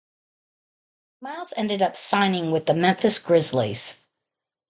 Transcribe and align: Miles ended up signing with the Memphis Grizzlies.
Miles 1.21 1.53
ended 1.55 1.83
up 1.83 1.95
signing 1.95 2.49
with 2.49 2.65
the 2.65 2.73
Memphis 2.73 3.19
Grizzlies. 3.19 4.01